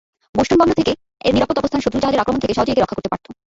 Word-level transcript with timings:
Boston 0.35 0.57
বন্দর 0.59 0.79
থেকে 0.79 0.91
এর 1.25 1.33
নিরাপদ 1.35 1.57
অবস্থান 1.57 1.81
শত্রু-জাহাজের 1.81 2.21
আক্রমণ 2.21 2.41
থেকে 2.41 2.55
সহজেই 2.55 2.73
একে 2.73 2.83
রক্ষা 2.83 2.97
করতে 2.97 3.11
পারত। 3.11 3.25